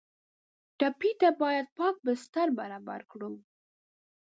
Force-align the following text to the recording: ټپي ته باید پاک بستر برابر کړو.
ټپي 0.77 1.11
ته 1.21 1.29
باید 1.41 1.65
پاک 1.77 1.95
بستر 2.05 2.47
برابر 2.59 3.01
کړو. 3.11 3.31